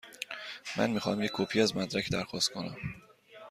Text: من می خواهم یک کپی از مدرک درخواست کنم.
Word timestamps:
من 0.77 0.89
می 0.89 0.99
خواهم 0.99 1.21
یک 1.23 1.31
کپی 1.33 1.61
از 1.61 1.75
مدرک 1.77 2.11
درخواست 2.11 2.49
کنم. 2.49 2.77